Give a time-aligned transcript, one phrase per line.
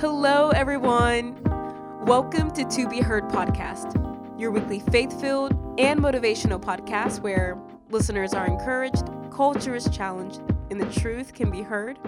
[0.00, 1.36] Hello, everyone.
[2.06, 3.96] Welcome to To Be Heard podcast,
[4.38, 7.58] your weekly faith filled and motivational podcast where
[7.90, 9.02] listeners are encouraged,
[9.32, 10.40] culture is challenged,
[10.70, 11.98] and the truth can be heard.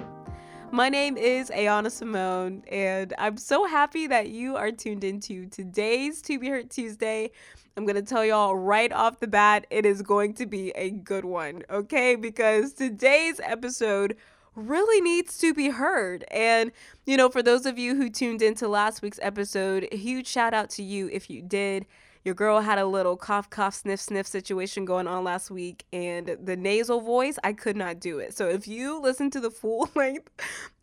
[0.70, 6.22] My name is Ayana Simone, and I'm so happy that you are tuned into today's
[6.22, 7.32] To Be Heard Tuesday.
[7.76, 10.90] I'm going to tell y'all right off the bat, it is going to be a
[10.90, 12.14] good one, okay?
[12.14, 14.16] Because today's episode
[14.54, 16.24] really needs to be heard.
[16.30, 16.72] And,
[17.06, 20.70] you know, for those of you who tuned into last week's episode, huge shout out
[20.70, 21.86] to you if you did.
[22.22, 26.36] Your girl had a little cough, cough, sniff, sniff situation going on last week, and
[26.42, 28.36] the nasal voice, I could not do it.
[28.36, 30.28] So if you listen to the full length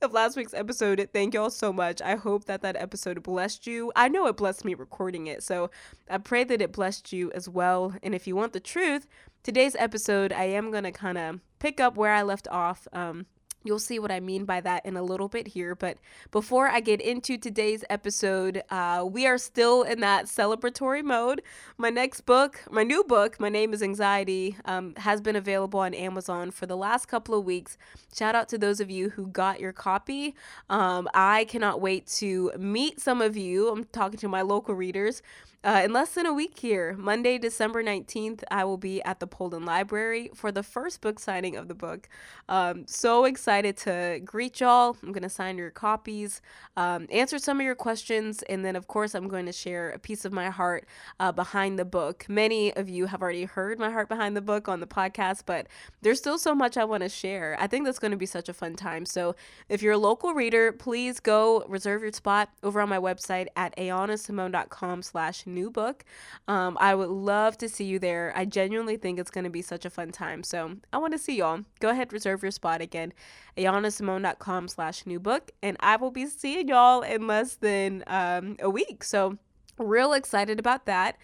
[0.02, 2.02] of last week's episode, thank y'all so much.
[2.02, 3.92] I hope that that episode blessed you.
[3.96, 5.70] I know it blessed me recording it, so
[6.10, 7.94] I pray that it blessed you as well.
[8.02, 9.06] And if you want the truth,
[9.44, 12.88] today's episode, I am going to kind of pick up where I left off.
[12.92, 13.28] Um,
[13.68, 15.76] You'll see what I mean by that in a little bit here.
[15.76, 15.98] But
[16.32, 21.42] before I get into today's episode, uh, we are still in that celebratory mode.
[21.78, 25.94] My next book, my new book, My Name is Anxiety, um, has been available on
[25.94, 27.78] Amazon for the last couple of weeks.
[28.16, 30.34] Shout out to those of you who got your copy.
[30.70, 33.68] Um, I cannot wait to meet some of you.
[33.68, 35.22] I'm talking to my local readers
[35.64, 39.28] uh, in less than a week here, Monday, December 19th, I will be at the
[39.28, 42.08] Polden Library for the first book signing of the book.
[42.48, 44.96] Um, so excited to greet y'all.
[45.02, 46.42] I'm going to sign your copies,
[46.78, 50.00] um, answer some of your questions, and then, of course, I'm going to share a
[50.00, 50.88] piece of my heart
[51.20, 52.28] uh, behind the book.
[52.30, 55.68] Many of you have already heard my heart behind the book on the podcast, but
[56.04, 57.58] there's still so much I want to share.
[57.60, 59.06] I think that's going to be such a fun time.
[59.06, 59.36] So
[59.70, 63.76] if you're a local reader, please go reserve your spot over on my website at
[63.76, 66.06] ayanasimone.com slash new book.
[66.48, 68.32] Um, I would love to see you there.
[68.36, 70.44] I genuinely think it's going to be such a fun time.
[70.44, 70.60] So
[70.94, 71.62] I want to see y'all.
[71.80, 73.14] Go ahead, reserve your spot again,
[73.58, 75.52] ayanasimone.com slash new book.
[75.64, 79.04] And I will be seeing y'all in less than um, a week.
[79.04, 79.38] So
[79.78, 81.18] real excited about that.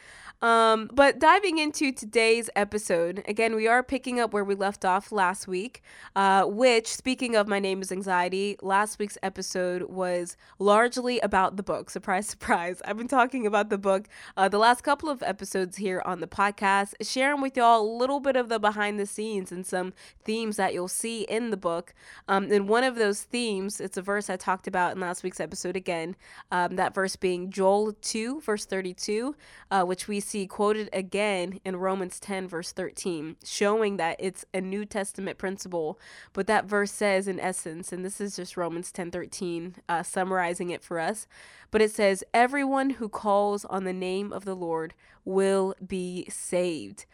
[0.44, 5.14] Um, but diving into today's episode, again, we are picking up where we left off
[5.14, 5.82] last week,
[6.18, 11.64] uh, which, speaking of My Name is Anxiety, last week's episode was largely about the
[11.64, 11.90] book.
[11.90, 12.82] Surprise, surprise.
[12.84, 16.28] I've been talking about the book uh, the last couple of episodes here on the
[16.28, 19.94] podcast, sharing with y'all a little bit of the behind the scenes and some
[20.26, 21.94] themes that you'll see in the book.
[22.28, 25.40] Um, and one of those themes, it's a verse I talked about in last week's
[25.40, 26.18] episode again,
[26.52, 29.36] um, that verse being Joel 2, verse 32,
[29.72, 34.62] uh, which we see quoted again in Romans 10, verse 13, showing that it's a
[34.62, 36.00] New Testament principle.
[36.34, 40.70] But that verse says, in essence, and this is just Romans 10, 13, uh, summarizing
[40.70, 41.28] it for us,
[41.72, 44.94] but it says, Everyone who calls on the name of the Lord
[45.26, 47.06] will be saved.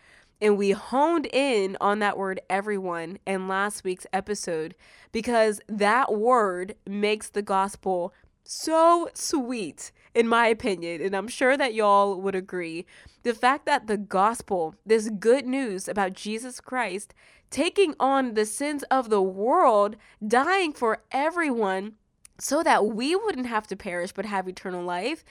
[0.41, 4.73] And we honed in on that word everyone in last week's episode
[5.11, 8.13] because that word makes the gospel
[8.51, 12.87] so sweet, in my opinion, and I'm sure that y'all would agree.
[13.21, 17.13] The fact that the gospel, this good news about Jesus Christ
[17.51, 21.93] taking on the sins of the world, dying for everyone
[22.39, 25.23] so that we wouldn't have to perish but have eternal life,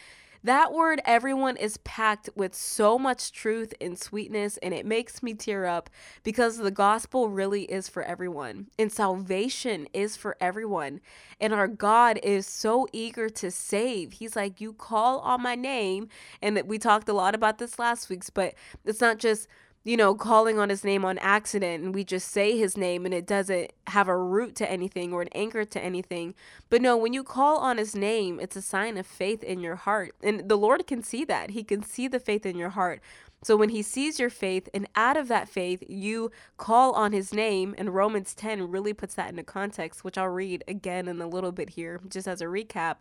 [0.45, 5.35] that word, everyone, is packed with so much truth and sweetness, and it makes me
[5.35, 5.91] tear up
[6.23, 11.01] because the gospel really is for everyone, and salvation is for everyone.
[11.41, 14.15] And our God is so eager to save.
[14.15, 16.09] He's like, You call on my name.
[16.41, 19.49] And we talked a lot about this last week's, but it's not just
[19.89, 23.15] you know, calling on his name on accident and we just say his name and
[23.15, 26.35] it doesn't have a root to anything or an anchor to anything.
[26.69, 29.77] But no, when you call on his name, it's a sign of faith in your
[29.77, 30.15] heart.
[30.23, 31.53] And the Lord can see that.
[31.53, 33.01] He can see the faith in your heart.
[33.45, 37.33] So when he sees your faith and out of that faith you call on his
[37.33, 41.29] name and Romans 10 really puts that into context, which I'll read again in a
[41.29, 42.97] little bit here just as a recap.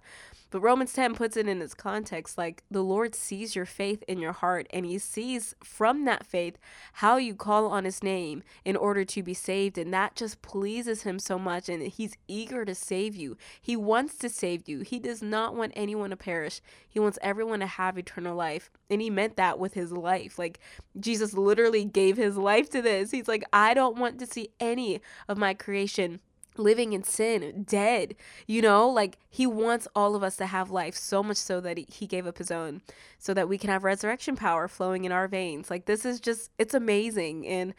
[0.51, 4.19] But Romans 10 puts it in its context like the Lord sees your faith in
[4.19, 6.59] your heart and he sees from that faith
[6.93, 9.77] how you call on his name in order to be saved.
[9.79, 11.67] And that just pleases him so much.
[11.67, 13.37] And he's eager to save you.
[13.59, 14.81] He wants to save you.
[14.81, 18.69] He does not want anyone to perish, he wants everyone to have eternal life.
[18.89, 20.39] And he meant that with his life.
[20.39, 20.59] Like
[20.99, 23.11] Jesus literally gave his life to this.
[23.11, 26.19] He's like, I don't want to see any of my creation
[26.59, 28.15] living in sin, dead.
[28.45, 31.77] You know, like he wants all of us to have life so much so that
[31.77, 32.81] he gave up his own
[33.19, 35.69] so that we can have resurrection power flowing in our veins.
[35.69, 37.73] Like this is just it's amazing and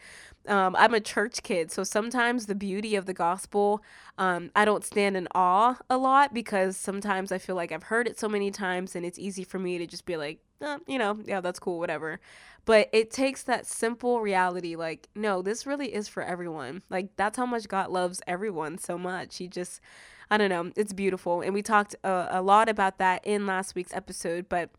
[0.47, 3.83] um, I'm a church kid, so sometimes the beauty of the gospel,
[4.17, 8.07] um, I don't stand in awe a lot because sometimes I feel like I've heard
[8.07, 10.97] it so many times and it's easy for me to just be like, eh, you
[10.97, 12.19] know, yeah, that's cool, whatever.
[12.65, 16.83] But it takes that simple reality like, no, this really is for everyone.
[16.89, 19.37] Like, that's how much God loves everyone so much.
[19.37, 19.81] He just,
[20.29, 20.71] I don't know.
[20.75, 21.41] It's beautiful.
[21.41, 24.49] And we talked a, a lot about that in last week's episode.
[24.49, 24.69] But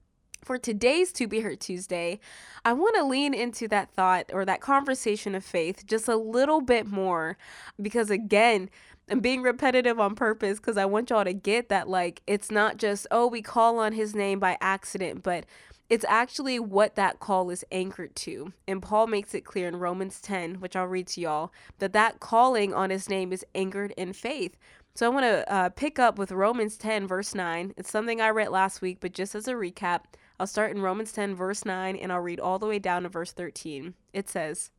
[0.45, 2.21] for today's To Be Heard Tuesday,
[2.65, 6.61] I want to lean into that thought or that conversation of faith just a little
[6.61, 7.37] bit more
[7.81, 8.71] because, again,
[9.11, 12.77] I'm being repetitive on purpose because I want y'all to get that, like, it's not
[12.77, 15.45] just, oh, we call on his name by accident, but
[15.91, 18.53] it's actually what that call is anchored to.
[18.69, 22.21] And Paul makes it clear in Romans 10, which I'll read to y'all, that that
[22.21, 24.57] calling on his name is anchored in faith.
[24.95, 27.75] So I want to uh, pick up with Romans 10, verse 9.
[27.77, 30.03] It's something I read last week, but just as a recap,
[30.39, 33.09] I'll start in Romans 10, verse 9, and I'll read all the way down to
[33.09, 33.95] verse 13.
[34.13, 34.71] It says,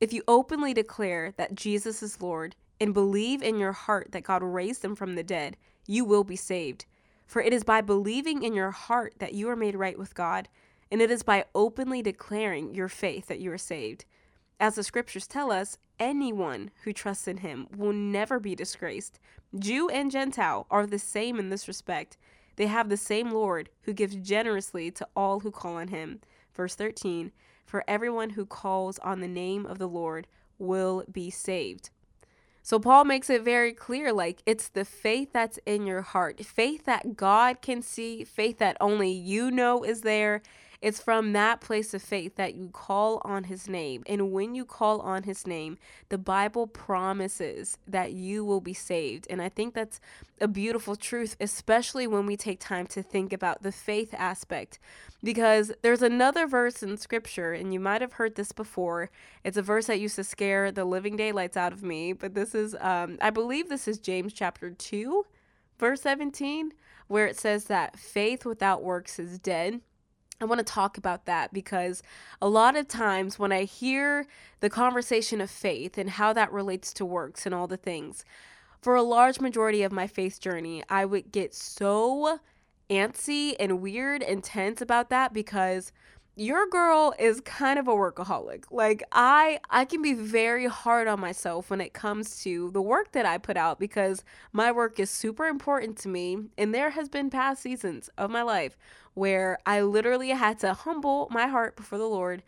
[0.00, 4.44] If you openly declare that Jesus is Lord and believe in your heart that God
[4.44, 5.56] raised him from the dead,
[5.88, 6.86] you will be saved.
[7.26, 10.48] For it is by believing in your heart that you are made right with God,
[10.90, 14.04] and it is by openly declaring your faith that you are saved.
[14.58, 19.18] As the scriptures tell us, anyone who trusts in him will never be disgraced.
[19.58, 22.16] Jew and Gentile are the same in this respect.
[22.56, 26.20] They have the same Lord who gives generously to all who call on him.
[26.54, 27.32] Verse 13
[27.66, 30.26] For everyone who calls on the name of the Lord
[30.58, 31.90] will be saved.
[32.66, 36.84] So Paul makes it very clear like it's the faith that's in your heart, faith
[36.86, 40.42] that God can see, faith that only you know is there.
[40.86, 44.04] It's from that place of faith that you call on his name.
[44.06, 45.78] And when you call on his name,
[46.10, 49.26] the Bible promises that you will be saved.
[49.28, 49.98] And I think that's
[50.40, 54.78] a beautiful truth, especially when we take time to think about the faith aspect.
[55.24, 59.10] Because there's another verse in scripture, and you might have heard this before.
[59.42, 62.54] It's a verse that used to scare the living daylights out of me, but this
[62.54, 65.26] is, um, I believe this is James chapter 2,
[65.80, 66.74] verse 17,
[67.08, 69.80] where it says that faith without works is dead.
[70.40, 72.02] I want to talk about that because
[72.42, 74.26] a lot of times when I hear
[74.60, 78.24] the conversation of faith and how that relates to works and all the things,
[78.82, 82.40] for a large majority of my faith journey, I would get so
[82.90, 85.90] antsy and weird and tense about that because
[86.38, 88.64] your girl is kind of a workaholic.
[88.70, 93.12] Like I I can be very hard on myself when it comes to the work
[93.12, 94.22] that I put out because
[94.52, 98.42] my work is super important to me and there has been past seasons of my
[98.42, 98.76] life
[99.14, 102.42] where I literally had to humble my heart before the Lord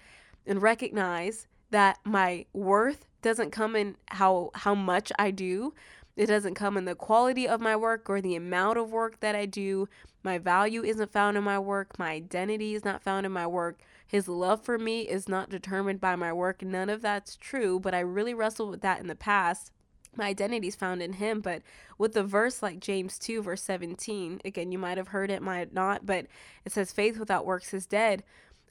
[0.46, 5.72] and recognize that my worth doesn't come in how how much I do.
[6.18, 9.36] It doesn't come in the quality of my work or the amount of work that
[9.36, 9.88] I do.
[10.24, 11.96] My value isn't found in my work.
[11.96, 13.78] My identity is not found in my work.
[14.04, 16.60] His love for me is not determined by my work.
[16.60, 19.70] None of that's true, but I really wrestled with that in the past
[20.16, 21.62] my identity is found in him but
[21.96, 25.72] with a verse like james 2 verse 17 again you might have heard it might
[25.72, 26.26] not but
[26.64, 28.22] it says faith without works is dead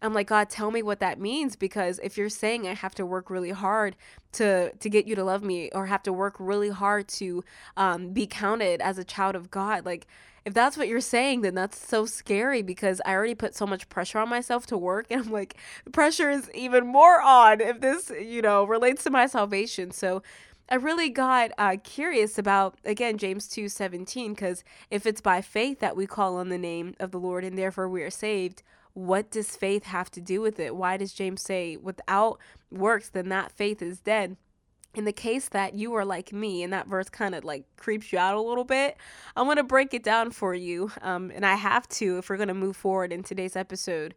[0.02, 3.06] i'm like god tell me what that means because if you're saying i have to
[3.06, 3.96] work really hard
[4.32, 7.44] to to get you to love me or have to work really hard to
[7.76, 10.08] um, be counted as a child of god like
[10.46, 13.90] if that's what you're saying then that's so scary because i already put so much
[13.90, 15.56] pressure on myself to work and i'm like
[15.92, 19.92] pressure is even more on if this you know relates to my salvation.
[19.92, 20.22] So
[20.70, 25.80] I really got uh, curious about again James two seventeen because if it's by faith
[25.80, 28.64] that we call on the name of the Lord and therefore we are saved,
[28.98, 30.76] what does faith have to do with it?
[30.76, 32.40] Why does James say without
[32.72, 34.38] works then that faith is dead?
[34.96, 38.12] In the case that you are like me, and that verse kind of like creeps
[38.12, 38.98] you out a little bit,
[39.36, 40.92] I'm going to break it down for you.
[41.04, 44.16] Um, and I have to if we're going to move forward in today's episode.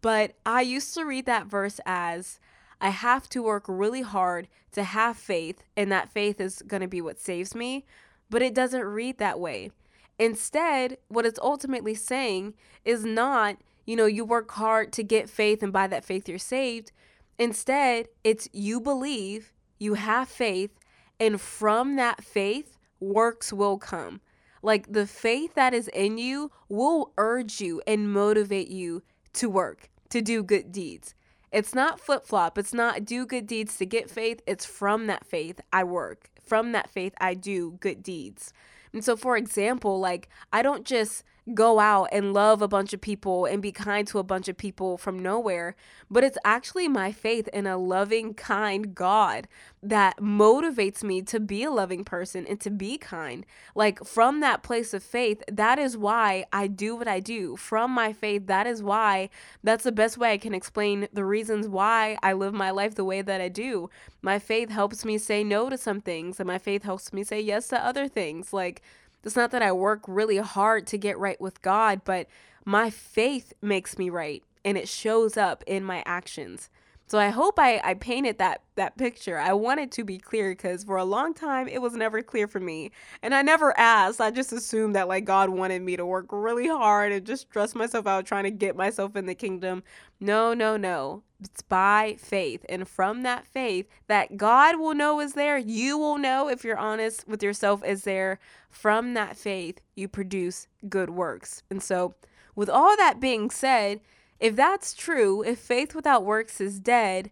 [0.00, 2.38] But I used to read that verse as
[2.80, 6.88] I have to work really hard to have faith, and that faith is going to
[6.88, 7.84] be what saves me.
[8.30, 9.72] But it doesn't read that way.
[10.20, 12.54] Instead, what it's ultimately saying
[12.84, 13.56] is not,
[13.90, 16.92] you know, you work hard to get faith, and by that faith, you're saved.
[17.40, 20.78] Instead, it's you believe, you have faith,
[21.18, 24.20] and from that faith, works will come.
[24.62, 29.90] Like the faith that is in you will urge you and motivate you to work,
[30.10, 31.16] to do good deeds.
[31.50, 32.58] It's not flip flop.
[32.58, 34.40] It's not do good deeds to get faith.
[34.46, 36.30] It's from that faith I work.
[36.40, 38.52] From that faith I do good deeds.
[38.92, 43.00] And so, for example, like I don't just go out and love a bunch of
[43.00, 45.76] people and be kind to a bunch of people from nowhere,
[46.10, 49.48] but it's actually my faith in a loving, kind God
[49.82, 53.46] that motivates me to be a loving person and to be kind.
[53.74, 57.56] Like from that place of faith, that is why I do what I do.
[57.56, 59.30] From my faith, that is why
[59.62, 63.04] that's the best way I can explain the reasons why I live my life the
[63.04, 63.88] way that I do.
[64.22, 67.40] My faith helps me say no to some things, and my faith helps me say
[67.40, 68.52] yes to other things.
[68.52, 68.82] Like,
[69.24, 72.26] it's not that I work really hard to get right with God, but
[72.64, 76.70] my faith makes me right and it shows up in my actions.
[77.10, 79.36] So I hope I, I painted that that picture.
[79.36, 82.60] I wanted to be clear because for a long time it was never clear for
[82.60, 82.92] me.
[83.20, 84.20] And I never asked.
[84.20, 87.74] I just assumed that like God wanted me to work really hard and just stress
[87.74, 89.82] myself out trying to get myself in the kingdom.
[90.20, 91.24] No, no, no.
[91.42, 92.64] It's by faith.
[92.68, 96.78] And from that faith that God will know is there, you will know if you're
[96.78, 98.38] honest with yourself is there.
[98.68, 101.64] From that faith, you produce good works.
[101.70, 102.14] And so,
[102.54, 104.00] with all that being said,
[104.40, 107.30] if that's true, if faith without works is dead,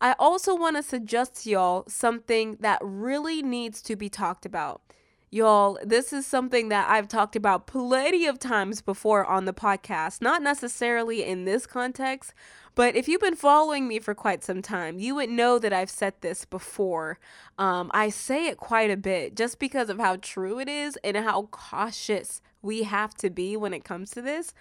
[0.00, 4.82] I also want to suggest to y'all something that really needs to be talked about.
[5.32, 10.20] Y'all, this is something that I've talked about plenty of times before on the podcast,
[10.20, 12.34] not necessarily in this context,
[12.74, 15.90] but if you've been following me for quite some time, you would know that I've
[15.90, 17.18] said this before.
[17.58, 21.16] Um, I say it quite a bit just because of how true it is and
[21.16, 24.52] how cautious we have to be when it comes to this.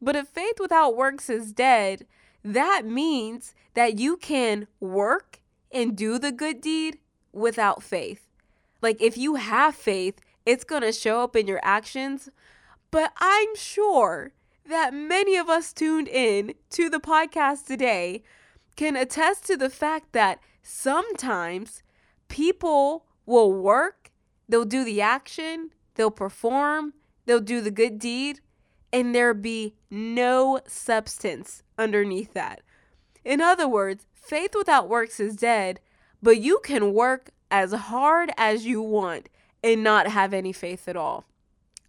[0.00, 2.06] But if faith without works is dead,
[2.44, 5.40] that means that you can work
[5.72, 6.98] and do the good deed
[7.32, 8.26] without faith.
[8.82, 12.28] Like if you have faith, it's going to show up in your actions.
[12.90, 14.32] But I'm sure
[14.68, 18.22] that many of us tuned in to the podcast today
[18.76, 21.82] can attest to the fact that sometimes
[22.28, 24.10] people will work,
[24.48, 28.40] they'll do the action, they'll perform, they'll do the good deed,
[28.96, 32.62] and there be no substance underneath that.
[33.26, 35.80] In other words, faith without works is dead,
[36.22, 39.28] but you can work as hard as you want
[39.62, 41.26] and not have any faith at all.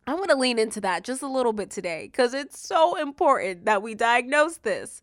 [0.05, 3.63] I want to lean into that just a little bit today because it's so important
[3.63, 5.01] that we diagnose this.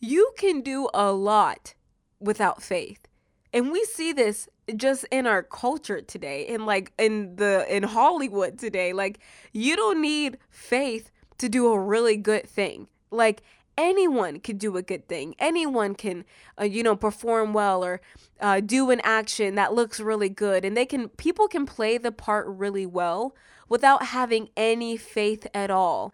[0.00, 1.74] You can do a lot
[2.18, 3.06] without faith.
[3.52, 8.58] And we see this just in our culture today and like in the in Hollywood
[8.58, 8.92] today.
[8.92, 9.20] Like
[9.52, 12.88] you don't need faith to do a really good thing.
[13.10, 13.42] Like
[13.76, 15.34] anyone can do a good thing.
[15.38, 16.24] Anyone can,
[16.60, 18.00] uh, you know, perform well or
[18.40, 20.64] uh, do an action that looks really good.
[20.64, 23.34] And they can, people can play the part really well
[23.68, 26.12] without having any faith at all.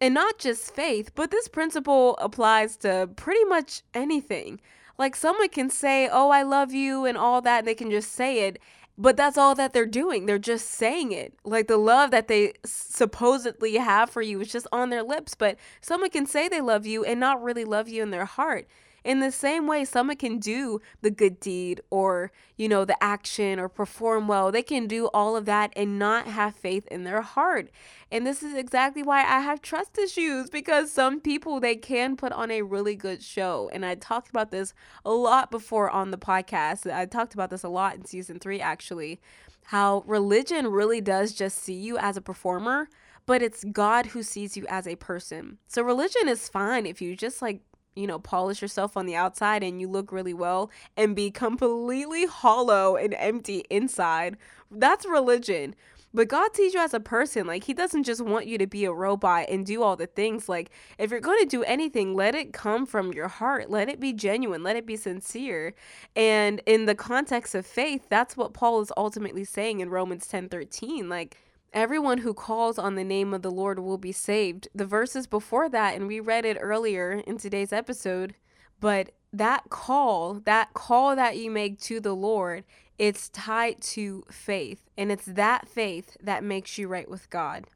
[0.00, 4.60] And not just faith, but this principle applies to pretty much anything.
[4.96, 8.12] Like someone can say, Oh, I love you, and all that, and they can just
[8.12, 8.60] say it
[8.98, 10.26] but that's all that they're doing.
[10.26, 11.32] They're just saying it.
[11.44, 15.36] Like the love that they supposedly have for you is just on their lips.
[15.36, 18.66] But someone can say they love you and not really love you in their heart.
[19.08, 23.58] In the same way, someone can do the good deed or, you know, the action
[23.58, 24.52] or perform well.
[24.52, 27.70] They can do all of that and not have faith in their heart.
[28.12, 32.32] And this is exactly why I have trust issues because some people, they can put
[32.32, 33.70] on a really good show.
[33.72, 34.74] And I talked about this
[35.06, 36.92] a lot before on the podcast.
[36.92, 39.22] I talked about this a lot in season three, actually.
[39.68, 42.90] How religion really does just see you as a performer
[43.24, 45.58] but it's God who sees you as a person.
[45.66, 47.60] So religion is fine if you just like
[47.98, 52.26] you know, polish yourself on the outside and you look really well and be completely
[52.26, 54.36] hollow and empty inside.
[54.70, 55.74] That's religion.
[56.14, 57.46] But God sees you as a person.
[57.46, 60.48] Like, He doesn't just want you to be a robot and do all the things.
[60.48, 63.68] Like, if you're going to do anything, let it come from your heart.
[63.68, 64.62] Let it be genuine.
[64.62, 65.74] Let it be sincere.
[66.16, 70.48] And in the context of faith, that's what Paul is ultimately saying in Romans 10
[70.48, 71.10] 13.
[71.10, 71.36] Like,
[71.72, 74.68] Everyone who calls on the name of the Lord will be saved.
[74.74, 78.34] The verses before that, and we read it earlier in today's episode,
[78.80, 82.64] but that call, that call that you make to the Lord,
[82.98, 84.88] it's tied to faith.
[84.96, 87.66] And it's that faith that makes you right with God.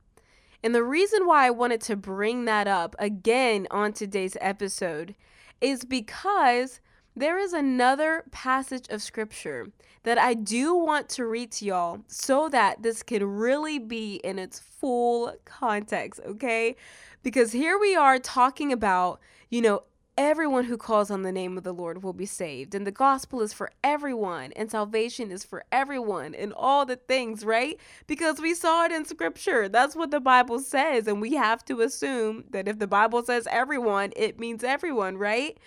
[0.64, 5.14] And the reason why I wanted to bring that up again on today's episode
[5.60, 6.80] is because
[7.14, 9.68] there is another passage of scripture
[10.02, 14.38] that I do want to read to y'all so that this can really be in
[14.38, 16.76] its full context, okay?
[17.22, 19.82] Because here we are talking about, you know,
[20.18, 23.40] everyone who calls on the name of the Lord will be saved, and the gospel
[23.40, 27.78] is for everyone, and salvation is for everyone, and all the things, right?
[28.06, 29.68] Because we saw it in scripture.
[29.68, 33.46] That's what the Bible says, and we have to assume that if the Bible says
[33.50, 35.58] everyone, it means everyone, right?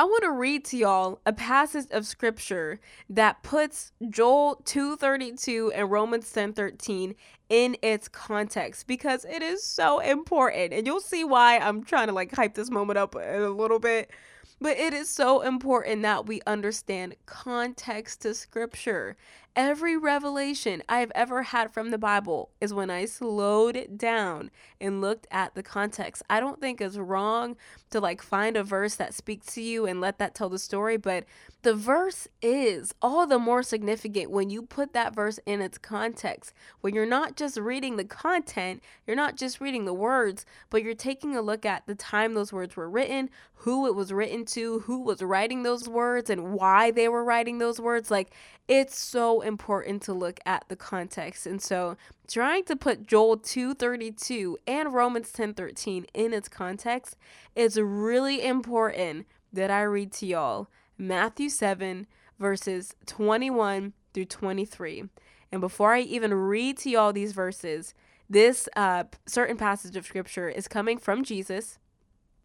[0.00, 2.80] I want to read to y'all a passage of scripture
[3.10, 7.14] that puts Joel 2:32 and Romans 10:13
[7.50, 10.72] in its context because it is so important.
[10.72, 14.10] And you'll see why I'm trying to like hype this moment up a little bit.
[14.58, 19.18] But it is so important that we understand context to scripture.
[19.56, 25.00] Every revelation I've ever had from the Bible is when I slowed it down and
[25.00, 26.22] looked at the context.
[26.30, 27.56] I don't think it's wrong
[27.90, 30.96] to like find a verse that speaks to you and let that tell the story,
[30.96, 31.24] but
[31.62, 36.54] the verse is all the more significant when you put that verse in its context.
[36.80, 40.94] When you're not just reading the content, you're not just reading the words, but you're
[40.94, 44.80] taking a look at the time those words were written, who it was written to,
[44.80, 48.10] who was writing those words, and why they were writing those words.
[48.10, 48.32] Like,
[48.66, 51.46] it's so important to look at the context.
[51.46, 57.16] And so, trying to put Joel 2:32 and Romans 10:13 in its context
[57.54, 60.68] is really important that I read to y'all
[61.00, 62.06] Matthew 7
[62.38, 65.04] verses 21 through 23.
[65.52, 67.94] And before I even read to y'all these verses,
[68.28, 71.78] this uh, certain passage of scripture is coming from Jesus.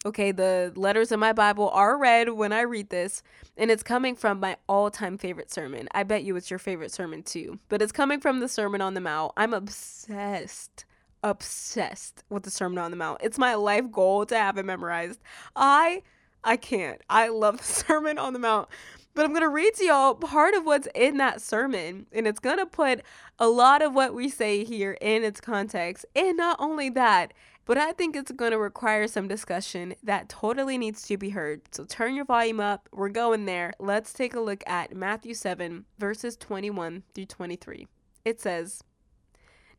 [0.06, 3.24] Okay, the letters in my Bible are read when I read this,
[3.58, 5.88] and it's coming from my all time favorite sermon.
[5.94, 8.94] I bet you it's your favorite sermon too, but it's coming from the Sermon on
[8.94, 9.34] the Mount.
[9.36, 10.86] I'm obsessed,
[11.24, 13.22] obsessed with the Sermon on the Mount.
[13.24, 15.20] It's my life goal to have it memorized.
[15.56, 16.04] I,
[16.46, 17.02] I can't.
[17.10, 18.70] I love the Sermon on the Mount.
[19.16, 22.40] But I'm going to read to y'all part of what's in that sermon, and it's
[22.40, 23.02] going to put
[23.40, 26.06] a lot of what we say here in its context.
[26.16, 27.34] And not only that,
[27.64, 31.62] but I think it's going to require some discussion that totally needs to be heard.
[31.72, 32.90] So turn your volume up.
[32.92, 33.72] We're going there.
[33.80, 37.88] Let's take a look at Matthew 7, verses 21 through 23.
[38.26, 38.84] It says,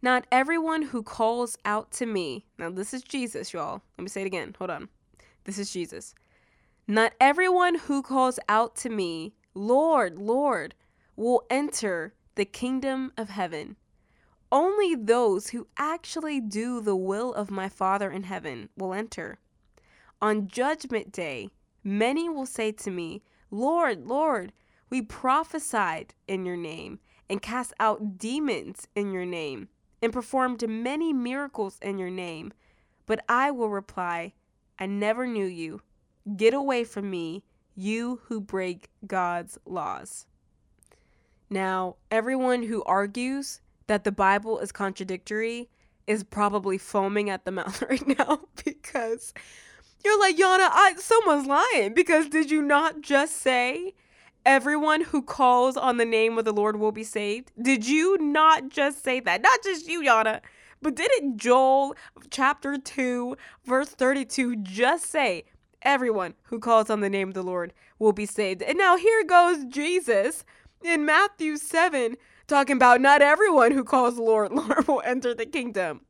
[0.00, 3.82] Not everyone who calls out to me, now this is Jesus, y'all.
[3.98, 4.56] Let me say it again.
[4.58, 4.88] Hold on.
[5.44, 6.14] This is Jesus.
[6.88, 10.74] Not everyone who calls out to me, Lord, Lord,
[11.16, 13.76] will enter the kingdom of heaven.
[14.52, 19.40] Only those who actually do the will of my Father in heaven will enter.
[20.22, 21.50] On judgment day,
[21.82, 24.52] many will say to me, Lord, Lord,
[24.88, 29.68] we prophesied in your name and cast out demons in your name
[30.00, 32.52] and performed many miracles in your name.
[33.06, 34.34] But I will reply,
[34.78, 35.80] I never knew you.
[36.34, 40.26] Get away from me, you who break God's laws.
[41.48, 45.68] Now, everyone who argues that the Bible is contradictory
[46.06, 49.32] is probably foaming at the mouth right now because
[50.04, 53.94] you're like, Yana, I, someone's lying because did you not just say
[54.44, 57.52] everyone who calls on the name of the Lord will be saved?
[57.60, 59.42] Did you not just say that?
[59.42, 60.40] Not just you, Yana.
[60.82, 61.96] But didn't Joel
[62.30, 65.44] chapter 2, verse 32 just say,
[65.86, 68.62] everyone who calls on the name of the Lord will be saved.
[68.62, 70.44] And now here goes Jesus
[70.82, 76.02] in Matthew 7 talking about not everyone who calls Lord, Lord will enter the kingdom.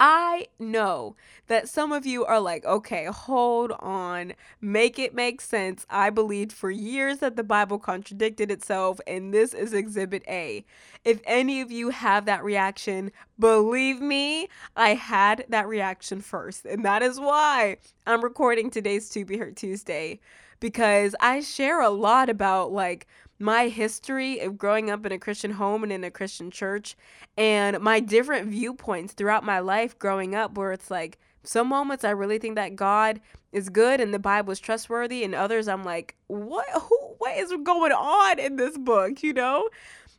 [0.00, 1.14] I know
[1.46, 5.86] that some of you are like, okay, hold on, make it make sense.
[5.88, 10.64] I believed for years that the Bible contradicted itself, and this is Exhibit A.
[11.04, 16.84] If any of you have that reaction, believe me, I had that reaction first, and
[16.84, 17.76] that is why
[18.06, 20.18] I'm recording today's To Be Heard Tuesday
[20.60, 23.06] because I share a lot about like
[23.38, 26.96] my history of growing up in a Christian home and in a Christian church
[27.36, 32.10] and my different viewpoints throughout my life growing up where it's like some moments I
[32.10, 33.20] really think that God
[33.52, 37.52] is good and the Bible is trustworthy and others I'm like what who what is
[37.62, 39.68] going on in this book, you know?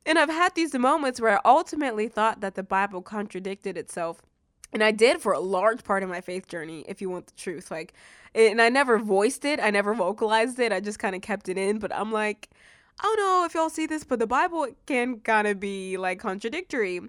[0.06, 4.22] And I've had these moments where I ultimately thought that the Bible contradicted itself.
[4.74, 7.34] And I did for a large part of my faith journey, if you want the
[7.34, 7.70] truth.
[7.72, 7.94] Like,
[8.34, 11.58] and I never voiced it, I never vocalized it, I just kind of kept it
[11.58, 11.80] in.
[11.80, 12.50] But I'm like,
[13.00, 16.20] I don't know if y'all see this, but the Bible can kind of be like
[16.20, 17.02] contradictory.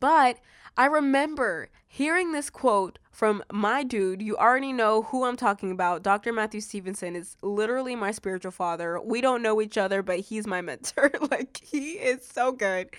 [0.00, 0.38] But
[0.76, 4.22] I remember hearing this quote from my dude.
[4.22, 6.02] You already know who I'm talking about.
[6.02, 6.32] Dr.
[6.32, 9.00] Matthew Stevenson is literally my spiritual father.
[9.00, 11.10] We don't know each other, but he's my mentor.
[11.30, 12.90] like, he is so good.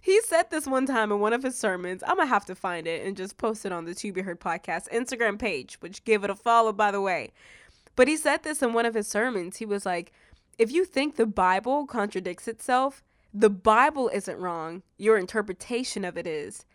[0.00, 2.02] He said this one time in one of his sermons.
[2.06, 4.22] I'm going to have to find it and just post it on the To Be
[4.22, 7.32] Heard podcast Instagram page, which give it a follow, by the way.
[7.96, 9.56] But he said this in one of his sermons.
[9.56, 10.12] He was like,
[10.58, 14.82] if you think the Bible contradicts itself, the Bible isn't wrong.
[14.96, 16.66] Your interpretation of it is.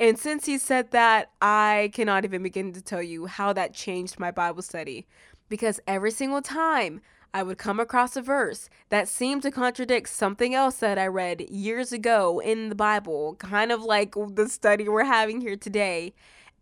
[0.00, 4.18] And since he said that, I cannot even begin to tell you how that changed
[4.18, 5.06] my Bible study.
[5.48, 7.00] Because every single time
[7.32, 11.50] I would come across a verse that seemed to contradict something else that I read
[11.50, 16.14] years ago in the Bible, kind of like the study we're having here today,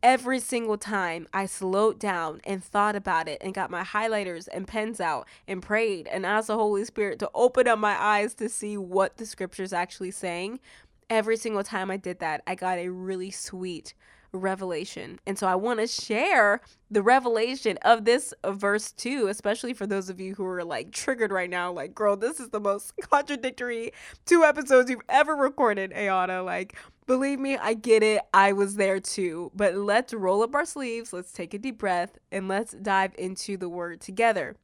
[0.04, 4.68] every single time I slowed down and thought about it and got my highlighters and
[4.68, 8.50] pens out and prayed and asked the Holy Spirit to open up my eyes to
[8.50, 10.60] see what the scripture's actually saying,
[11.08, 13.94] every single time I did that, I got a really sweet
[14.34, 15.18] revelation.
[15.26, 20.10] And so I want to share the revelation of this verse too, especially for those
[20.10, 21.72] of you who are like triggered right now.
[21.72, 23.92] Like, girl, this is the most contradictory
[24.26, 26.44] two episodes you've ever recorded, Ayana.
[26.44, 28.22] Like, believe me, I get it.
[28.32, 29.50] I was there too.
[29.54, 33.56] But let's roll up our sleeves, let's take a deep breath, and let's dive into
[33.56, 34.56] the word together.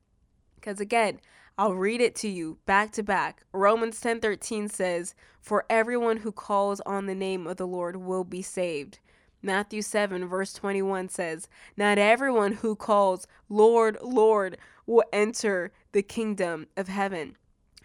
[0.56, 1.20] Because again,
[1.61, 3.42] I'll read it to you back to back.
[3.52, 8.40] Romans 10:13 says, "For everyone who calls on the name of the Lord will be
[8.40, 8.98] saved."
[9.42, 16.66] Matthew 7, verse 21 says, Not everyone who calls, Lord, Lord, will enter the kingdom
[16.76, 17.37] of heaven.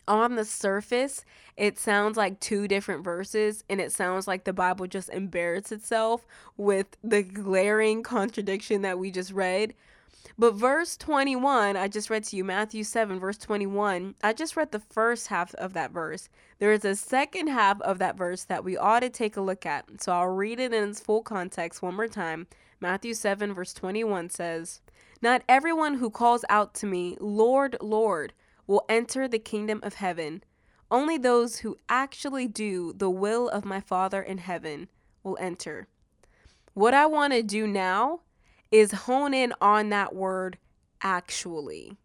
[0.08, 1.26] On the surface,
[1.58, 6.28] it sounds like two different verses, and it sounds like the Bible just embarrassed itself
[6.58, 9.74] with the glaring contradiction that we just read.
[10.38, 14.72] But verse 21, I just read to you, Matthew 7, verse 21, I just read
[14.72, 16.30] the first half of that verse.
[16.60, 19.66] There is a second half of that verse that we ought to take a look
[19.66, 20.02] at.
[20.02, 22.48] So I'll read it in its full context one more time.
[22.80, 24.82] Matthew 7, verse 21 says,
[25.22, 28.34] Not everyone who calls out to me, Lord, Lord,
[28.68, 30.44] will enter the kingdom of heaven.
[30.92, 34.90] Only those who actually do the will of my Father in heaven
[35.24, 35.88] will enter.
[36.74, 38.22] What I want to do now
[38.72, 40.58] is hone in on that word
[41.02, 41.98] actually.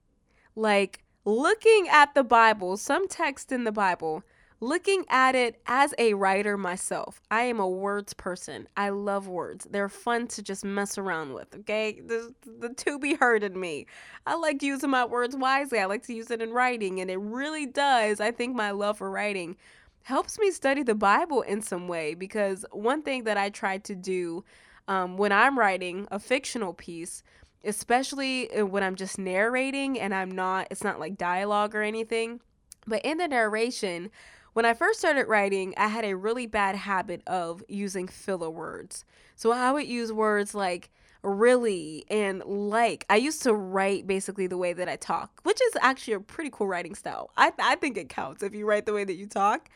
[0.54, 4.22] Like looking at the Bible, some text in the Bible,
[4.60, 7.20] looking at it as a writer myself.
[7.30, 8.68] I am a words person.
[8.76, 9.66] I love words.
[9.70, 12.00] They're fun to just mess around with, okay?
[12.00, 13.86] The, the to be heard in me.
[14.26, 15.78] I like using my words wisely.
[15.78, 18.20] I like to use it in writing, and it really does.
[18.20, 19.56] I think my love for writing
[20.02, 23.94] helps me study the Bible in some way because one thing that I tried to
[23.94, 24.44] do
[24.90, 27.22] um, when I'm writing a fictional piece,
[27.64, 32.40] especially uh, when I'm just narrating and I'm not, it's not like dialogue or anything,
[32.88, 34.10] but in the narration,
[34.52, 39.04] when I first started writing, I had a really bad habit of using filler words.
[39.36, 40.90] So I would use words like
[41.22, 43.06] really and like.
[43.08, 46.50] I used to write basically the way that I talk, which is actually a pretty
[46.52, 47.30] cool writing style.
[47.36, 49.68] I, I think it counts if you write the way that you talk.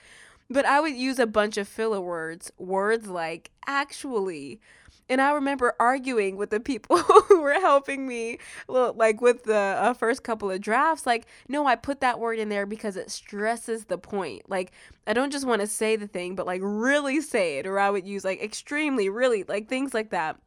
[0.50, 4.60] But I would use a bunch of filler words, words like actually,
[5.08, 6.96] and I remember arguing with the people
[7.28, 8.38] who were helping me,
[8.68, 11.06] like with the uh, first couple of drafts.
[11.06, 14.48] Like, no, I put that word in there because it stresses the point.
[14.48, 14.72] Like,
[15.06, 17.66] I don't just want to say the thing, but like really say it.
[17.66, 20.38] Or I would use like extremely, really, like things like that.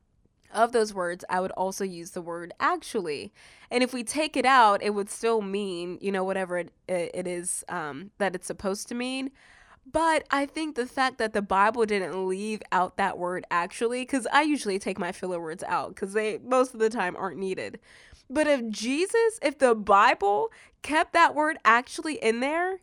[0.54, 3.34] Of those words, I would also use the word actually.
[3.70, 7.28] And if we take it out, it would still mean, you know, whatever it, it
[7.28, 9.32] is um, that it's supposed to mean.
[9.90, 14.28] But I think the fact that the Bible didn't leave out that word actually, because
[14.32, 17.80] I usually take my filler words out because they most of the time aren't needed.
[18.30, 22.80] But if Jesus, if the Bible kept that word actually in there,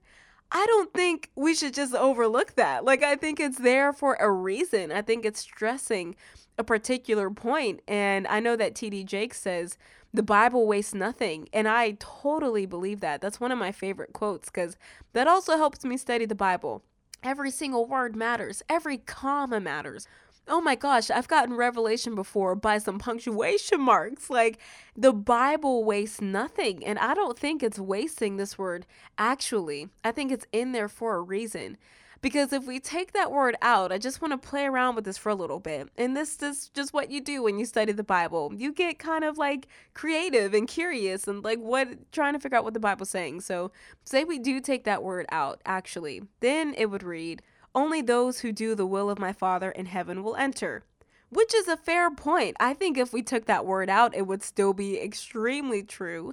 [0.50, 2.84] I don't think we should just overlook that.
[2.84, 4.92] Like, I think it's there for a reason.
[4.92, 6.14] I think it's stressing
[6.56, 7.80] a particular point.
[7.88, 9.04] And I know that T.D.
[9.04, 9.76] Jakes says,
[10.12, 11.48] the Bible wastes nothing.
[11.52, 13.20] And I totally believe that.
[13.20, 14.76] That's one of my favorite quotes because
[15.12, 16.82] that also helps me study the Bible.
[17.24, 20.06] Every single word matters, every comma matters.
[20.46, 24.28] Oh my gosh, I've gotten revelation before by some punctuation marks.
[24.28, 24.58] Like
[24.94, 26.84] the Bible wastes nothing.
[26.84, 28.84] And I don't think it's wasting this word
[29.16, 29.88] actually.
[30.04, 31.78] I think it's in there for a reason.
[32.24, 35.18] Because if we take that word out, I just want to play around with this
[35.18, 35.90] for a little bit.
[35.98, 38.50] And this is just what you do when you study the Bible.
[38.56, 42.64] You get kind of like creative and curious and like what trying to figure out
[42.64, 43.42] what the Bible's saying.
[43.42, 43.72] So,
[44.04, 47.42] say we do take that word out, actually, then it would read,
[47.74, 50.82] Only those who do the will of my Father in heaven will enter
[51.28, 52.56] which is a fair point.
[52.60, 56.32] I think if we took that word out, it would still be extremely true.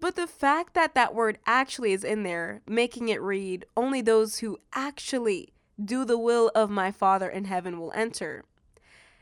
[0.00, 4.38] But the fact that that word actually is in there, making it read, only those
[4.38, 8.44] who actually do the will of my Father in heaven will enter.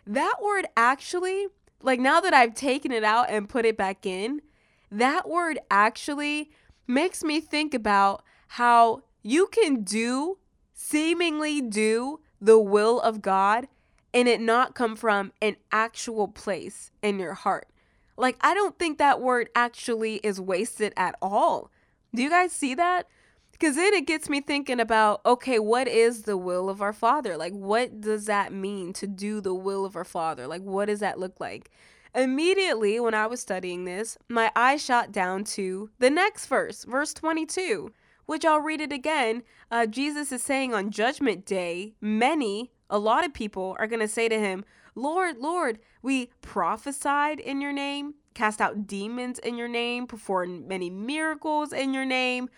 [0.07, 1.47] That word actually,
[1.81, 4.43] like now that I've taken it out and put it back in,
[4.91, 6.51] that word actually
[6.87, 10.39] makes me think about how you can do,
[10.75, 13.69] seemingly do, the will of God
[14.13, 17.69] and it not come from an actual place in your heart.
[18.17, 21.71] Like, I don't think that word actually is wasted at all.
[22.15, 23.09] Do you guys see that?
[23.53, 27.37] Because then it gets me thinking about okay, what is the will of our Father?
[27.37, 30.47] Like, what does that mean to do the will of our Father?
[30.47, 31.71] Like, what does that look like?
[32.15, 37.13] Immediately, when I was studying this, my eye shot down to the next verse, verse
[37.13, 37.93] 22,
[38.27, 39.43] which I'll read it again.
[39.71, 44.09] Uh, Jesus is saying on Judgment Day, many, a lot of people are going to
[44.09, 49.69] say to him, Lord, Lord, we prophesied in your name, cast out demons in your
[49.69, 52.49] name, performed many miracles in your name.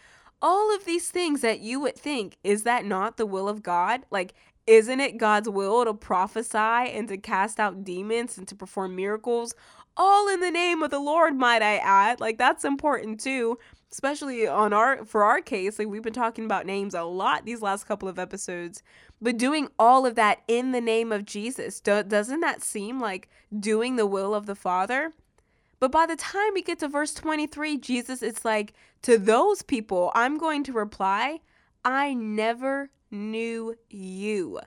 [0.42, 4.02] All of these things that you would think, is that not the will of God?
[4.10, 4.34] Like,
[4.66, 9.54] isn't it God's will to prophesy and to cast out demons and to perform miracles?
[9.96, 12.20] All in the name of the Lord, might I add.
[12.20, 13.58] Like that's important too,
[13.96, 15.78] especially on our for our case.
[15.78, 18.82] Like we've been talking about names a lot these last couple of episodes.
[19.22, 23.30] But doing all of that in the name of Jesus, do, doesn't that seem like
[23.58, 25.14] doing the will of the Father?
[25.80, 30.12] But by the time we get to verse 23, Jesus is like, To those people,
[30.14, 31.40] I'm going to reply,
[31.82, 34.60] I never knew you.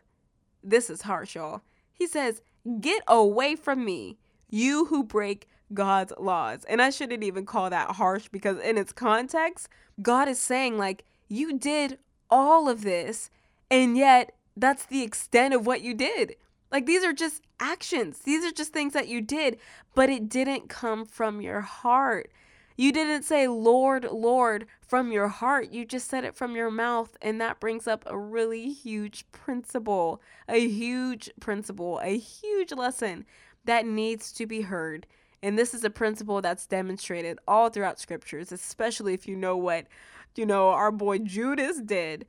[0.63, 1.61] This is harsh, y'all.
[1.93, 2.41] He says,
[2.81, 4.17] Get away from me,
[4.49, 6.65] you who break God's laws.
[6.65, 9.69] And I shouldn't even call that harsh because, in its context,
[10.01, 13.29] God is saying, like, you did all of this,
[13.69, 16.35] and yet that's the extent of what you did.
[16.71, 19.57] Like, these are just actions, these are just things that you did,
[19.95, 22.31] but it didn't come from your heart.
[22.79, 25.69] You didn't say, Lord, Lord, from your heart.
[25.69, 27.17] You just said it from your mouth.
[27.21, 33.25] And that brings up a really huge principle, a huge principle, a huge lesson
[33.65, 35.05] that needs to be heard.
[35.41, 39.87] And this is a principle that's demonstrated all throughout scriptures, especially if you know what,
[40.35, 42.25] you know, our boy Judas did.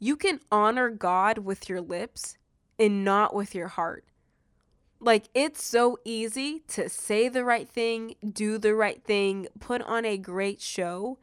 [0.00, 2.36] You can honor God with your lips
[2.78, 4.04] and not with your heart.
[5.00, 10.04] Like, it's so easy to say the right thing, do the right thing, put on
[10.04, 11.18] a great show,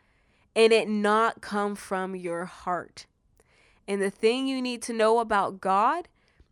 [0.56, 3.06] and it not come from your heart.
[3.88, 6.08] And the thing you need to know about God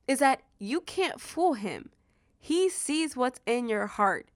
[0.07, 1.91] is that you can't fool him.
[2.39, 4.27] He sees what's in your heart.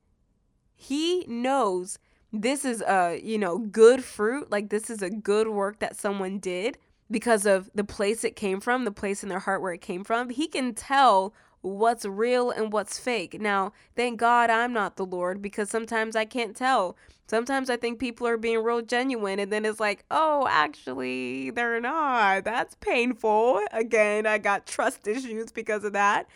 [0.76, 2.00] He knows
[2.32, 6.40] this is a, you know, good fruit, like this is a good work that someone
[6.40, 6.78] did
[7.12, 10.04] because of the place it came from, the place in their heart where it came
[10.04, 10.30] from.
[10.30, 13.40] He can tell what's real and what's fake.
[13.40, 16.98] Now, thank God I'm not the Lord because sometimes I can't tell.
[17.28, 21.80] Sometimes I think people are being real genuine and then it's like, oh, actually, they're
[21.80, 22.44] not.
[22.44, 23.62] That's painful.
[23.72, 26.28] Again, I got trust issues because of that.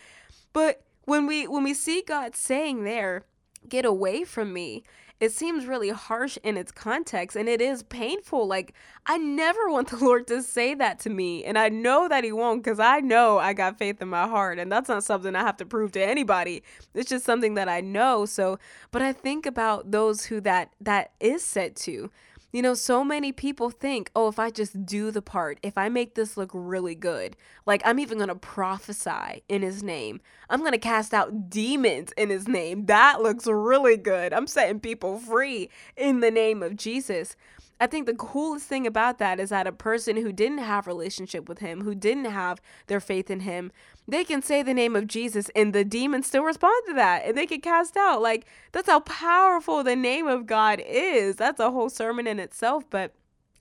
[0.54, 3.26] But when we when we see God saying there,
[3.70, 4.84] get away from me
[5.20, 8.48] it seems really harsh in its context and it is painful.
[8.48, 8.74] Like,
[9.06, 11.44] I never want the Lord to say that to me.
[11.44, 14.60] And I know that He won't because I know I got faith in my heart.
[14.60, 16.64] And that's not something I have to prove to anybody.
[16.94, 18.26] It's just something that I know.
[18.26, 18.60] So,
[18.92, 22.12] but I think about those who that that is said to.
[22.52, 25.90] You know, so many people think, oh, if I just do the part, if I
[25.90, 30.62] make this look really good, like I'm even going to prophesy in his name, I'm
[30.62, 32.86] going to cast out demons in his name.
[32.86, 34.32] That looks really good.
[34.32, 37.36] I'm setting people free in the name of Jesus.
[37.80, 41.48] I think the coolest thing about that is that a person who didn't have relationship
[41.48, 43.72] with him, who didn't have their faith in him,
[44.08, 47.38] they can say the name of Jesus and the demons still respond to that and
[47.38, 48.22] they can cast out.
[48.22, 51.36] Like that's how powerful the name of God is.
[51.36, 53.14] That's a whole sermon in itself, but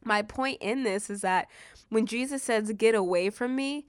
[0.04, 1.48] my point in this is that
[1.90, 3.86] when Jesus says get away from me,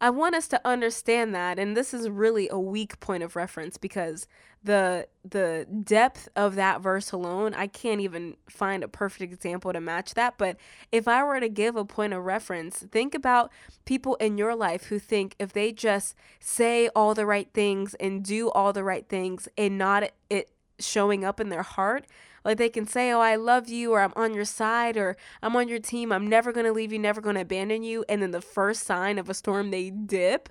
[0.00, 3.76] I want us to understand that and this is really a weak point of reference
[3.76, 4.26] because
[4.62, 9.80] the the depth of that verse alone, I can't even find a perfect example to
[9.80, 10.56] match that, but
[10.92, 13.50] if I were to give a point of reference, think about
[13.84, 18.24] people in your life who think if they just say all the right things and
[18.24, 22.06] do all the right things and not it showing up in their heart,
[22.44, 25.56] like they can say, Oh, I love you, or I'm on your side, or I'm
[25.56, 28.04] on your team, I'm never gonna leave you, never gonna abandon you.
[28.08, 30.48] And then the first sign of a storm, they dip.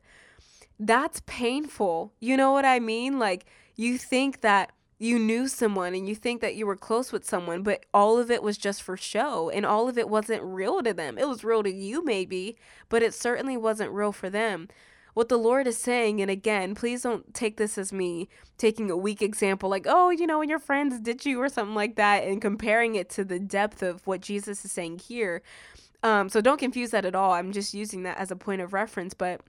[0.80, 2.14] That's painful.
[2.20, 3.20] You know what I mean?
[3.20, 7.26] Like you think that you knew someone and you think that you were close with
[7.26, 10.84] someone, but all of it was just for show and all of it wasn't real
[10.84, 11.18] to them.
[11.18, 12.58] It was real to you, maybe,
[12.90, 14.68] but it certainly wasn't real for them
[15.20, 18.96] what the Lord is saying, and again, please don't take this as me taking a
[18.96, 22.24] weak example, like, oh, you know, when your friends did you or something like that,
[22.24, 25.42] and comparing it to the depth of what Jesus is saying here.
[26.04, 27.34] Um, so don't confuse that at all.
[27.34, 29.42] I'm just using that as a point of reference, but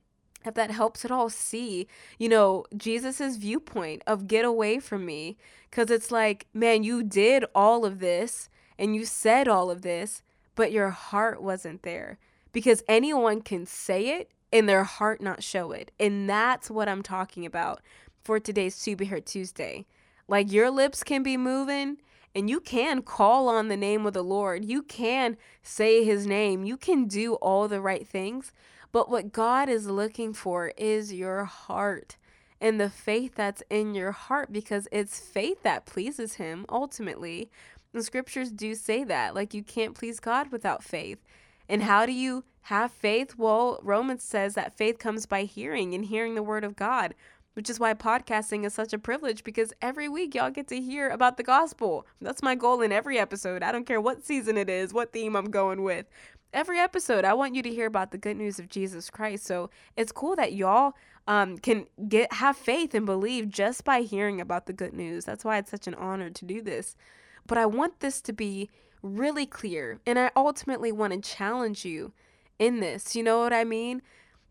[0.44, 1.86] if that helps at all see
[2.18, 5.36] you know jesus's viewpoint of get away from me
[5.68, 10.22] because it's like man you did all of this and you said all of this
[10.54, 12.18] but your heart wasn't there
[12.52, 15.90] because anyone can say it in their heart not show it.
[15.98, 17.80] And that's what I'm talking about
[18.22, 19.86] for today's To Be Tuesday.
[20.28, 21.98] Like your lips can be moving
[22.34, 24.64] and you can call on the name of the Lord.
[24.64, 26.64] You can say his name.
[26.64, 28.52] You can do all the right things.
[28.92, 32.16] But what God is looking for is your heart
[32.60, 37.50] and the faith that's in your heart because it's faith that pleases him ultimately.
[37.92, 39.34] The scriptures do say that.
[39.34, 41.18] Like you can't please God without faith.
[41.68, 43.36] And how do you have faith?
[43.36, 47.14] Well, Romans says that faith comes by hearing and hearing the word of God.
[47.54, 51.10] which is why podcasting is such a privilege because every week y'all get to hear
[51.10, 52.06] about the gospel.
[52.20, 53.62] That's my goal in every episode.
[53.62, 56.06] I don't care what season it is, what theme I'm going with.
[56.52, 59.44] Every episode, I want you to hear about the good news of Jesus Christ.
[59.44, 60.94] So it's cool that y'all
[61.28, 65.24] um, can get have faith and believe just by hearing about the good news.
[65.24, 66.96] That's why it's such an honor to do this.
[67.46, 68.70] But I want this to be
[69.02, 72.12] really clear, and I ultimately want to challenge you
[72.60, 73.16] in this.
[73.16, 74.02] You know what I mean?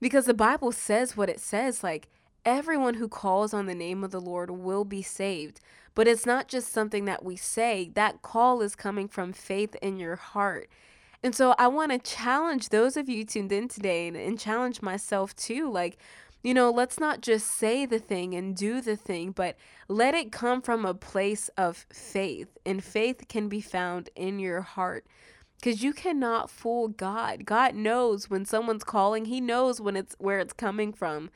[0.02, 1.82] Because the Bible says what it says.
[1.82, 2.10] Like
[2.44, 5.62] everyone who calls on the name of the Lord will be saved.
[5.96, 9.98] But it's not just something that we say, that call is coming from faith in
[9.98, 10.70] your heart.
[11.22, 14.82] And so I want to challenge those of you tuned in today and, and, challenge
[14.82, 15.70] myself too.
[15.70, 15.98] Like,
[16.42, 19.58] you know, let's not just say the thing and do the thing, but
[19.90, 22.58] let it come from a place of faith.
[22.66, 25.06] And faith can be found in your heart
[25.60, 27.46] because you cannot fool God.
[27.46, 31.30] God knows when someone's calling, He knows when it's where it's coming from.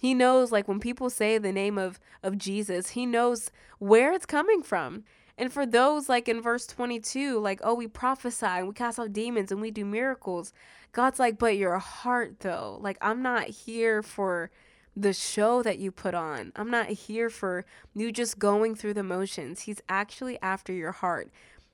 [0.00, 4.24] He knows like when people say the name of of Jesus, he knows where it's
[4.24, 5.04] coming from.
[5.36, 9.12] And for those like in verse 22, like, oh, we prophesy and we cast out
[9.12, 10.54] demons and we do miracles.
[10.92, 14.50] God's like, but your heart though, like I'm not here for
[14.96, 16.52] the show that you put on.
[16.56, 19.62] I'm not here for you just going through the motions.
[19.62, 21.30] He's actually after your heart.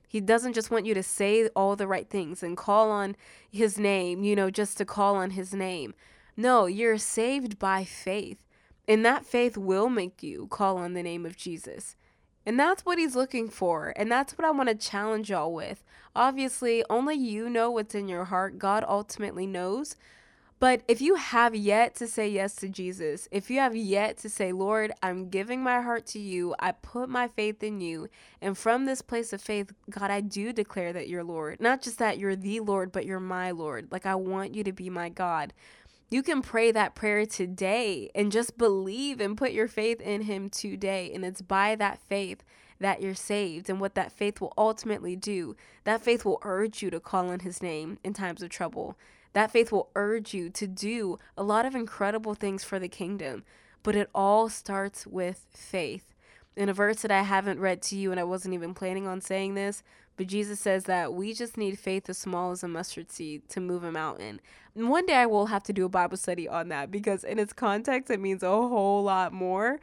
[0.07, 3.15] He doesn't just want you to say all the right things and call on
[3.51, 5.93] his name, you know, just to call on his name.
[6.37, 8.37] No, you're saved by faith.
[8.87, 11.97] And that faith will make you call on the name of Jesus.
[12.45, 13.91] And that's what he's looking for.
[13.97, 15.83] And that's what I want to challenge y'all with.
[16.15, 18.57] Obviously, only you know what's in your heart.
[18.57, 19.97] God ultimately knows.
[20.59, 24.29] But if you have yet to say yes to Jesus, if you have yet to
[24.29, 28.07] say, Lord, I'm giving my heart to you, I put my faith in you,
[28.41, 31.61] and from this place of faith, God, I do declare that you're Lord.
[31.61, 33.89] Not just that you're the Lord, but you're my Lord.
[33.91, 35.53] Like, I want you to be my God.
[36.09, 40.49] You can pray that prayer today and just believe and put your faith in Him
[40.49, 41.11] today.
[41.13, 42.43] And it's by that faith
[42.79, 43.69] that you're saved.
[43.69, 47.41] And what that faith will ultimately do, that faith will urge you to call on
[47.41, 48.97] His name in times of trouble.
[49.37, 53.43] That faith will urge you to do a lot of incredible things for the kingdom.
[53.83, 56.15] But it all starts with faith.
[56.55, 59.21] In a verse that I haven't read to you, and I wasn't even planning on
[59.21, 59.83] saying this,
[60.15, 63.59] but Jesus says that we just need faith as small as a mustard seed to
[63.59, 64.41] move a mountain.
[64.73, 67.37] And one day I will have to do a Bible study on that because in
[67.37, 69.79] its context, it means a whole lot more.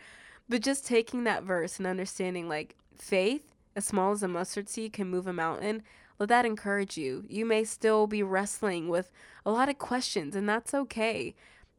[0.49, 4.95] But just taking that verse and understanding like faith as small as a mustard seed
[4.95, 5.85] can move a mountain,
[6.19, 7.25] let that encourage you.
[7.29, 9.11] You may still be wrestling with
[9.45, 11.35] a lot of questions, and that's okay.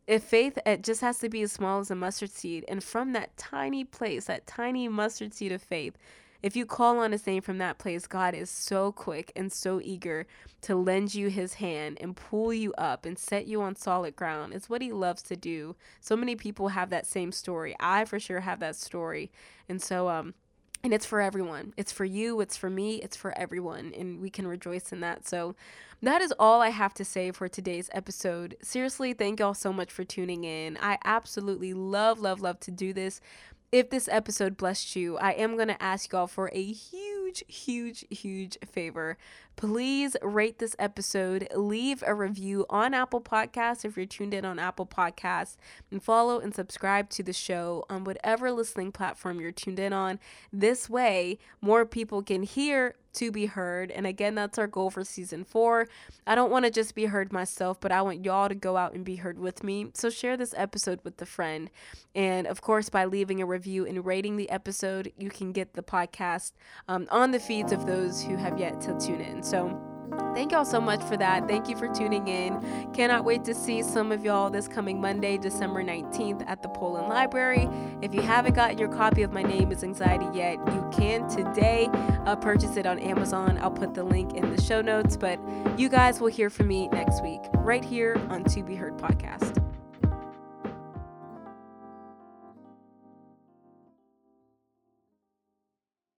[0.07, 3.13] If faith it just has to be as small as a mustard seed, and from
[3.13, 5.97] that tiny place, that tiny mustard seed of faith,
[6.43, 9.81] if you call on his name from that place, God is so quick and so
[9.83, 10.27] eager
[10.61, 14.53] to lend you his hand and pull you up and set you on solid ground.
[14.53, 15.75] It's what he loves to do.
[16.01, 17.75] So many people have that same story.
[17.79, 19.31] I for sure have that story.
[19.67, 20.35] And so um
[20.85, 21.73] and it's for everyone.
[21.77, 25.27] It's for you, it's for me, it's for everyone, and we can rejoice in that.
[25.27, 25.55] So,
[26.03, 28.55] that is all I have to say for today's episode.
[28.61, 30.77] Seriously, thank y'all so much for tuning in.
[30.79, 33.19] I absolutely love, love, love to do this.
[33.71, 38.05] If this episode blessed you, I am going to ask y'all for a huge, huge,
[38.11, 39.17] huge favor.
[39.55, 44.59] Please rate this episode, leave a review on Apple Podcasts if you're tuned in on
[44.59, 45.55] Apple Podcasts,
[45.89, 50.19] and follow and subscribe to the show on whatever listening platform you're tuned in on.
[50.51, 53.91] This way, more people can hear to be heard.
[53.91, 55.87] And again, that's our goal for season four.
[56.27, 58.93] I don't want to just be heard myself, but I want y'all to go out
[58.93, 59.87] and be heard with me.
[59.93, 61.69] So share this episode with a friend.
[62.13, 65.83] And of course, by leaving a review and rating the episode, you can get the
[65.83, 66.51] podcast
[66.87, 69.43] um, on the feeds of those who have yet to tune in.
[69.45, 69.81] So,
[70.34, 71.47] Thank y'all so much for that.
[71.47, 72.62] Thank you for tuning in.
[72.93, 77.10] Cannot wait to see some of y'all this coming Monday, December 19th at the Poland
[77.10, 77.69] Library.
[78.01, 81.89] If you haven't gotten your copy of My Name is Anxiety yet, you can today
[82.25, 83.58] uh, purchase it on Amazon.
[83.62, 85.39] I'll put the link in the show notes, but
[85.77, 89.64] you guys will hear from me next week right here on To Be Heard podcast.